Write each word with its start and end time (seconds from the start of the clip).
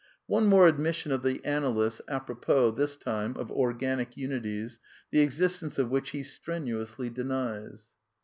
One 0.25 0.47
more 0.47 0.67
admission 0.67 1.11
of 1.11 1.21
the 1.21 1.45
analyst, 1.45 2.01
a 2.07 2.19
propos, 2.19 2.75
this 2.75 2.95
time, 2.97 3.37
of 3.37 3.49
QjgasiS 3.49 3.99
^wties, 4.11 4.79
the 5.11 5.19
e 5.21 5.27
xistence 5.27 5.77
of 5.77 5.91
which 5.91 6.09
he 6.09 6.21
strenu 6.21 6.81
ously 6.81 7.11
d 7.11 7.21
enies. 7.21 7.89